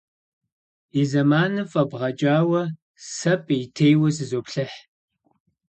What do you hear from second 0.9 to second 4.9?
И зэманым фӏэбгъэкӏауэ, сэ пӏеутейуэ зызоплъыхь.